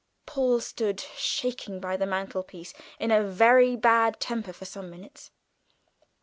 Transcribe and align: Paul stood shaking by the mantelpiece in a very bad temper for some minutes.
Paul 0.25 0.59
stood 0.61 0.99
shaking 0.99 1.79
by 1.79 1.95
the 1.95 2.07
mantelpiece 2.07 2.73
in 2.99 3.11
a 3.11 3.21
very 3.23 3.75
bad 3.75 4.19
temper 4.19 4.51
for 4.51 4.65
some 4.65 4.89
minutes. 4.89 5.29